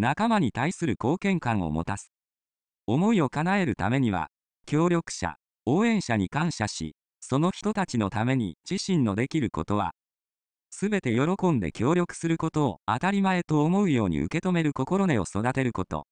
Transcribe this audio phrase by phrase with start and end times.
[0.00, 2.10] 仲間に対する貢献感を持たす。
[2.86, 4.28] 思いを叶えるためには、
[4.66, 9.92] 協力者、応援者に感謝し、その人たちのために自身のできることは、
[10.70, 16.06] 全て喜んで協力することを当たり前と思うように受け止める心根を育てること。